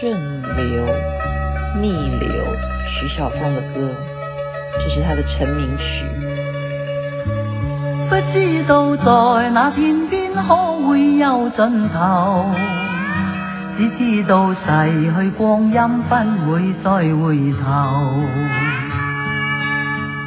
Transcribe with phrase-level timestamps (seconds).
[0.00, 0.12] 顺
[0.42, 0.84] 流
[1.80, 2.44] 逆流，
[2.86, 3.92] 徐小凤的歌，
[4.74, 6.04] 这是他的成名曲。
[8.08, 10.54] 不知道在那天边可
[10.86, 12.46] 会有尽头，
[13.76, 16.14] 只知道逝去光阴不
[16.52, 17.66] 会再回头。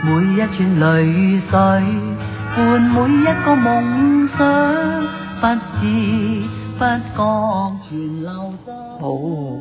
[0.03, 1.55] 每一串泪水
[2.55, 4.39] 换每一个梦想，
[5.39, 5.47] 不
[5.79, 5.81] 知
[9.01, 9.59] 哦，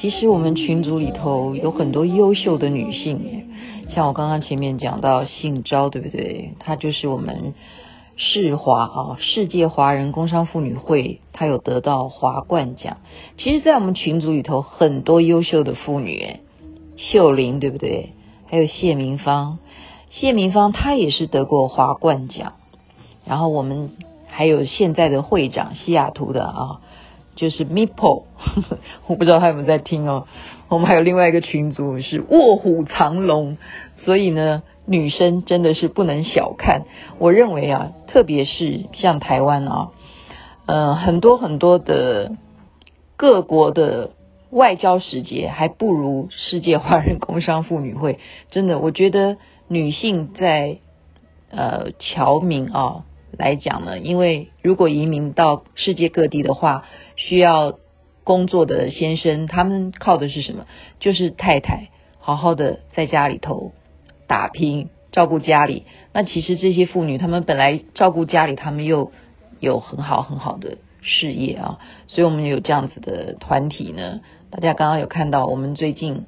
[0.00, 3.48] 其实我们群组里头有很多优秀的女性。
[3.92, 6.54] 像我刚刚前面讲到姓招，对不对？
[6.60, 7.54] 她就是我们
[8.14, 12.98] 世华啊，世界华人工商妇女会，她有得到华冠奖。
[13.38, 16.36] 其实，在我们群组里头，很多优秀的妇女，
[16.96, 18.12] 秀玲，对不对？
[18.48, 19.58] 还有谢明芳，
[20.10, 22.52] 谢明芳她也是得过华冠奖。
[23.24, 23.90] 然后我们
[24.36, 26.80] 还有现在的会长西雅图的啊，
[27.36, 28.24] 就是 Mipo，
[29.08, 30.26] 我不知道他有没有在听哦。
[30.68, 33.56] 我们还有另外一个群组是卧虎藏龙，
[34.04, 36.82] 所以呢，女生真的是不能小看。
[37.18, 39.88] 我认为啊，特别是像台湾啊，
[40.66, 42.36] 呃，很多很多的
[43.16, 44.10] 各国的
[44.50, 48.18] 外交使节还不如世界华人工商妇女会。
[48.50, 50.76] 真的，我觉得女性在
[51.50, 53.04] 呃侨民啊
[53.38, 56.84] 来讲呢，因为如果移民到世界各地的话，
[57.16, 57.78] 需要。
[58.26, 60.66] 工作的先生，他们靠的是什么？
[60.98, 63.70] 就是太太好好的在家里头
[64.26, 65.84] 打拼，照顾家里。
[66.12, 69.12] 那其实这些妇女，她们本来照顾家里，她们又
[69.60, 71.78] 有很好很好的事业啊。
[72.08, 74.22] 所以我们有这样子的团体呢。
[74.50, 76.24] 大家刚刚有看到，我们最近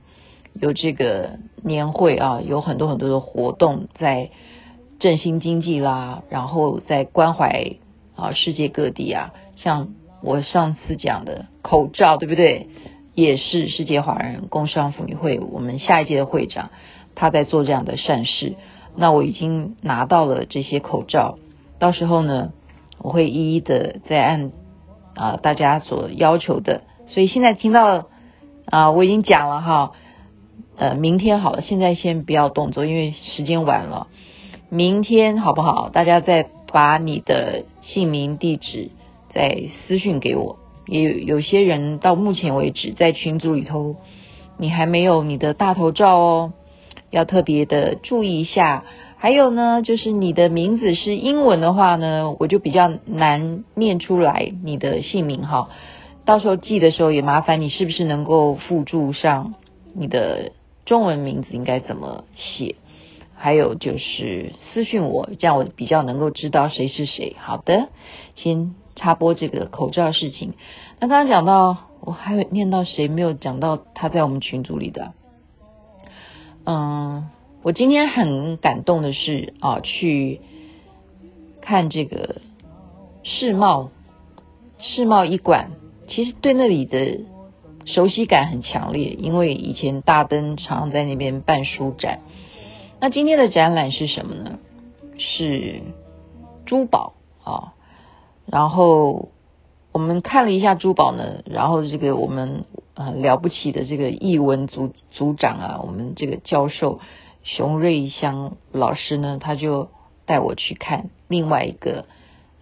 [0.55, 4.31] 有这个年会啊，有很多很多的活动在
[4.99, 7.77] 振兴经济啦，然后在关怀
[8.17, 9.89] 啊世界各地啊，像。
[10.21, 12.67] 我上次讲的口罩，对不对？
[13.15, 16.71] 也是世界华人工商妇女会，我们下一届的会长
[17.15, 18.57] 他在做这样的善事。
[18.97, 21.39] 那我已经拿到了这些口罩，
[21.79, 22.51] 到时候呢，
[22.99, 24.51] 我会一一的再按
[25.15, 26.83] 啊、大家所要求的。
[27.07, 28.09] 所以现在听到
[28.65, 29.93] 啊、我已经讲了哈，
[30.79, 34.09] 呃，明天好了，现在先不要动作，因为时间晚了。
[34.71, 35.89] 明天好不好？
[35.89, 38.91] 大家再把你的姓名、地址。
[39.31, 40.57] 再私讯给我，
[40.87, 43.97] 也有有些人到目前为止在群组里头，
[44.57, 46.53] 你还没有你的大头照哦，
[47.11, 48.85] 要特别的注意一下。
[49.19, 55.69] 还有呢，就是你的名字是英文的话呢，我就比较难念出来你的姓名哈。
[56.25, 59.55] 到时候记的时候也麻烦你，是不是能够附注上
[59.95, 60.53] 你的
[60.87, 62.77] 中文名字应该怎么写？
[63.39, 67.37] 还有就是私讯我，这样我比较能够知道谁是谁。
[67.39, 67.89] 好的，
[68.35, 68.75] 先。
[68.99, 70.55] 插播这个口罩事情，
[70.99, 75.13] 那刚刚讲到，我还有念到谁没有讲到他在我们群组里的？
[76.65, 77.29] 嗯，
[77.63, 80.41] 我今天很感动的是啊，去
[81.61, 82.41] 看这个
[83.23, 83.91] 世贸
[84.81, 85.71] 世贸一馆，
[86.09, 87.21] 其实对那里的
[87.85, 92.19] 熟悉感很强烈，因为以前大灯常常在那边办书展。
[93.01, 94.59] 那今天的展览是什么呢？
[95.19, 95.83] 是
[96.67, 97.15] 珠宝
[97.45, 97.75] 啊。
[98.47, 99.29] 然后
[99.93, 102.65] 我们看了一下珠宝呢，然后这个我们
[102.95, 107.01] 呃了不起的这个艺文组组长啊，我们这个教授
[107.45, 109.89] 熊瑞香老师呢，他就
[110.27, 112.07] 带我去看另外一个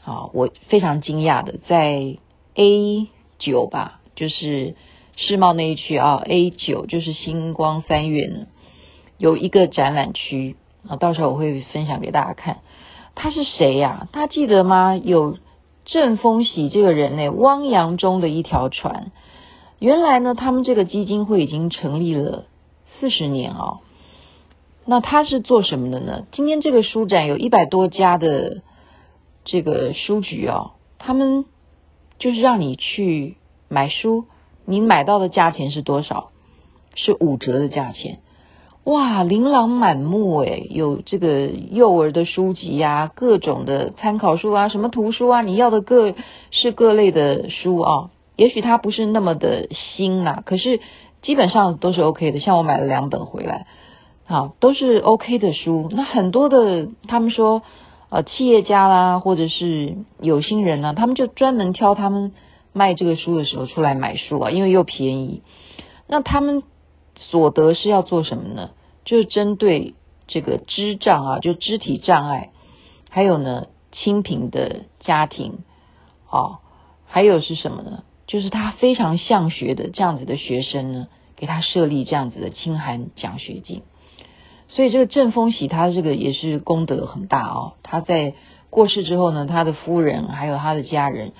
[0.04, 2.16] 啊，我非常惊讶的，在
[2.54, 3.08] A
[3.38, 4.74] 九吧，就是
[5.16, 8.46] 世贸那一区啊，A 九就是星光三月呢，
[9.18, 10.56] 有一个展览区
[10.88, 12.58] 啊，到时候我会分享给大家看，
[13.14, 14.08] 他是谁呀？
[14.12, 14.96] 大家记得吗？
[14.96, 15.38] 有。
[15.88, 19.12] 郑丰喜这个人呢，汪洋中的一条船。
[19.78, 22.46] 原来呢，他们这个基金会已经成立了
[22.98, 23.78] 四十年哦。
[24.84, 26.26] 那他是做什么的呢？
[26.32, 28.62] 今天这个书展有一百多家的
[29.44, 31.44] 这个书局哦，他们
[32.18, 33.36] 就是让你去
[33.68, 34.24] 买书，
[34.64, 36.30] 你买到的价钱是多少？
[36.96, 38.18] 是五折的价钱。
[38.86, 46.14] 哇，琳琅满目诶，有这个幼儿的书籍呀、啊，各种的参考书啊，什么图书啊，你要的各
[46.52, 48.10] 式各类的书啊。
[48.36, 50.78] 也许它不是那么的新呐、啊，可是
[51.20, 52.38] 基本上都是 OK 的。
[52.38, 53.66] 像我买了两本回来，
[54.24, 55.88] 好，都是 OK 的书。
[55.90, 57.62] 那很多的，他们说，
[58.08, 62.32] 呃，企业家啦，或者是有心人呢、啊，他们就专门挑他们
[62.72, 65.42] 卖这个书的时候出来买书啊，因为又便宜。
[66.06, 66.62] 那他们。
[67.16, 68.70] 所得是要做什么呢？
[69.04, 69.94] 就是针对
[70.26, 72.50] 这个肢障啊，就肢体障碍，
[73.10, 75.60] 还有呢，清贫的家庭，
[76.30, 76.58] 哦，
[77.06, 78.02] 还有是什么呢？
[78.26, 83.82] 就是他非常向学的这样子的学生呢，给他设立这样子的清寒奖学金。
[84.68, 87.74] 所以这个郑丰喜他这个也是功德很大哦。
[87.84, 88.34] 他在
[88.68, 91.32] 过世之后呢，他的夫人还有他的家人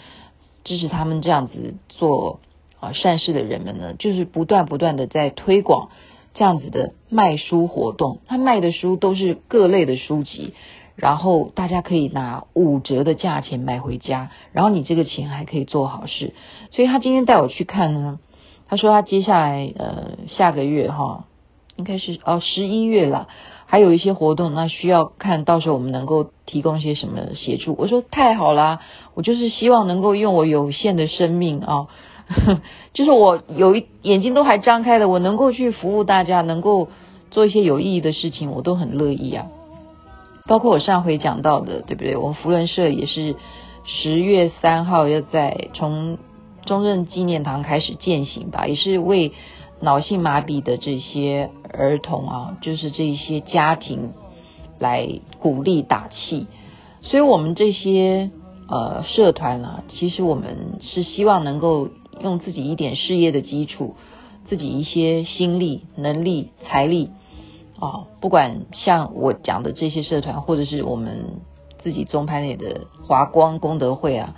[0.62, 2.38] 支持他们这样子做
[2.81, 5.90] 啊善事的人们呢，就是不断不断的在推广
[6.34, 8.20] 这样子的卖书活动。
[8.26, 10.55] 他卖的书都是各类的书籍。
[10.99, 16.32] 然后大家可以拿五折的价钱买回家，然后你这个钱还可以做好事。
[16.70, 18.19] 所以他今天带我去看呢，
[18.67, 21.26] 他说他接下来呃下个月哈，
[21.76, 23.28] 应该是哦十一月了，
[23.67, 27.75] 还有一些活动，那需要看到时候我们能够提供些什么协助。
[27.78, 28.81] 我说太好啦，
[29.12, 31.88] 我就是希望能够用我有限的生命啊，
[32.93, 36.88] 就是我有一眼睛都还张开的，我能够去服务大家，能够
[37.31, 39.46] 做一些有意义的事情，我都很乐意啊。
[40.46, 42.17] 包括我上回讲到的，对不对？
[42.17, 43.34] 我们扶轮社也是
[43.84, 46.19] 十月三号要在从
[46.64, 49.32] 中正纪念堂开始践行吧，也是为
[49.81, 54.12] 脑性麻痹的这些儿童啊，就是这些家庭
[54.78, 56.46] 来鼓励打气。
[57.02, 58.31] 所以，我们这些
[58.69, 61.88] 呃社团啊，其实我们是希望能够
[62.21, 63.95] 用自己一点事业的基础，
[64.49, 67.11] 自己一些心力、能力、财力。
[67.79, 71.43] 哦，不管像我讲的这些社团，或者是我们
[71.81, 74.35] 自己宗派内的华光功德会啊，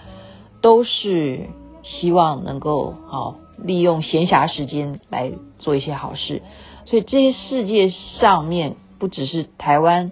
[0.61, 1.47] 都是
[1.85, 6.43] 希望能够好利用闲暇时间来做一些好事。
[6.85, 10.11] 所以这些世界上面不只是台湾，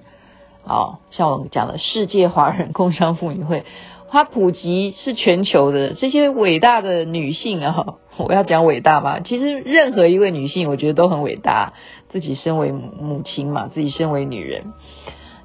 [0.67, 3.65] 哦，像我讲的世界华人工商妇女会，
[4.11, 5.95] 它普及是全球的。
[5.95, 9.21] 这些伟大的女性啊， 我要讲伟大吗？
[9.21, 11.73] 其实任何一位女性，我觉得都很伟大。
[12.09, 14.73] 自己身为母亲嘛，自己身为女人，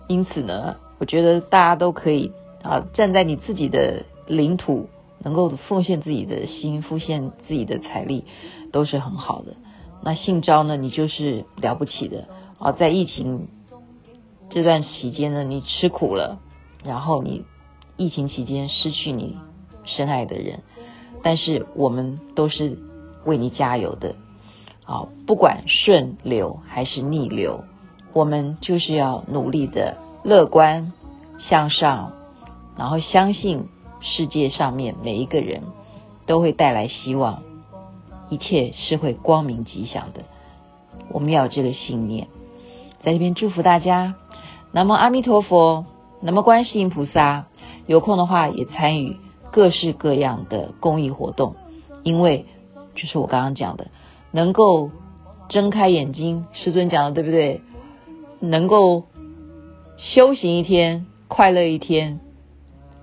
[0.08, 2.32] 因此呢，我觉得大家都可以
[2.64, 4.88] 啊，站在你自己的领土，
[5.22, 8.24] 能够奉献自己的心，奉献自己的财力，
[8.72, 9.56] 都是很好的。
[10.04, 12.28] 那姓招呢，你就是了不起的
[12.58, 12.72] 啊！
[12.72, 13.48] 在疫情
[14.52, 16.40] 这段期间呢，你吃苦了，
[16.84, 17.46] 然后你
[17.96, 19.38] 疫情期间失去你
[19.86, 20.60] 深爱的人，
[21.24, 22.78] 但是我们都是
[23.26, 24.16] 为你加油的。
[24.84, 27.64] 好，不管顺流还是逆流，
[28.12, 30.92] 我们就是要努力的乐观
[31.50, 32.12] 向上，
[32.78, 33.70] 然后相信
[34.02, 35.64] 世界上面每一个人
[36.26, 37.42] 都会带来希望，
[38.30, 40.24] 一切是会光明吉祥的。
[41.10, 42.28] 我们要有这个信念，
[43.02, 44.16] 在这边祝福大家。
[44.74, 45.86] 南无阿弥陀佛，
[46.22, 47.46] 南无观世音菩萨。
[47.88, 49.18] 有空的话也参与
[49.52, 51.56] 各式各样的公益活动，
[52.04, 52.46] 因为
[52.96, 53.88] 就是我刚刚讲的。
[54.32, 54.92] 能够
[55.50, 57.60] 睁开眼睛，师尊讲的对不对？
[58.40, 59.04] 能够
[59.98, 62.22] 修行一天，快乐一天，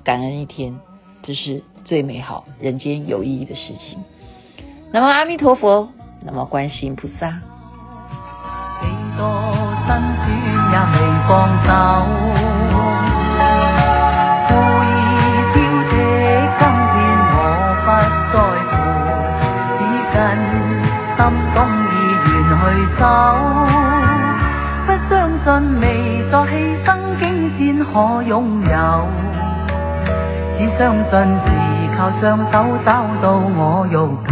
[0.04, 0.80] 感恩一天，
[1.22, 3.98] 这是最美好、人间有意义的事情。
[4.90, 5.90] 南无阿弥陀佛，
[6.24, 7.42] 南无观世音菩萨。
[9.88, 10.28] 身轉
[10.70, 10.96] 也未
[11.26, 11.32] 放
[11.64, 11.70] 手，
[14.48, 14.50] 故
[14.84, 14.86] 意
[15.54, 15.56] 招
[15.88, 15.94] 的
[16.58, 16.62] 今
[16.92, 16.94] 天
[17.32, 17.34] 我
[17.86, 17.88] 不
[18.28, 18.36] 在
[18.68, 18.76] 乎，
[19.78, 19.80] 只
[20.12, 20.16] 跟
[21.16, 21.18] 心
[21.54, 21.56] 中
[21.88, 21.96] 意
[22.26, 22.30] 願
[22.60, 22.62] 去
[23.00, 23.02] 走。
[24.84, 25.10] 不相
[25.42, 25.48] 信
[25.80, 25.82] 未
[26.30, 26.52] 在犧
[26.84, 26.86] 牲
[27.18, 27.24] 經
[27.56, 27.90] 典可
[28.24, 28.30] 擁
[28.68, 28.76] 有，
[30.58, 31.10] 只相信
[31.46, 31.48] 是
[31.96, 32.54] 靠雙手
[32.84, 32.86] 找
[33.22, 33.24] 到
[33.56, 33.58] 我
[33.88, 33.96] 欲
[34.28, 34.30] 求。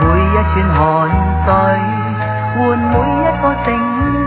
[0.00, 0.82] 每一串汗
[1.46, 1.93] 水。
[2.56, 3.26] 换每一个
[3.64, 4.23] 成就，从来。